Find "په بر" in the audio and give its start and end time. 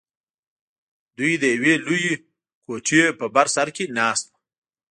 3.19-3.47